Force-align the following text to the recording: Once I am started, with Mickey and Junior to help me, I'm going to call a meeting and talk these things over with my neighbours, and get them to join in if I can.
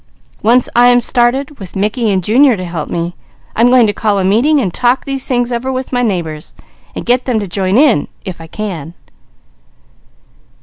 Once 0.41 0.67
I 0.75 0.87
am 0.87 0.99
started, 0.99 1.59
with 1.59 1.75
Mickey 1.75 2.09
and 2.09 2.23
Junior 2.23 2.57
to 2.57 2.65
help 2.65 2.89
me, 2.89 3.15
I'm 3.55 3.67
going 3.67 3.85
to 3.85 3.93
call 3.93 4.17
a 4.17 4.23
meeting 4.23 4.59
and 4.59 4.73
talk 4.73 5.05
these 5.05 5.27
things 5.27 5.51
over 5.51 5.71
with 5.71 5.93
my 5.93 6.01
neighbours, 6.01 6.55
and 6.95 7.05
get 7.05 7.25
them 7.25 7.39
to 7.39 7.47
join 7.47 7.77
in 7.77 8.07
if 8.25 8.41
I 8.41 8.47
can. 8.47 8.95